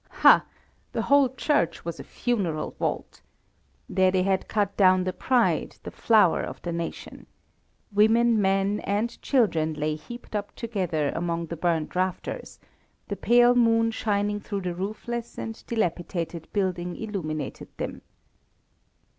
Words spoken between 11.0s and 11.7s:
among the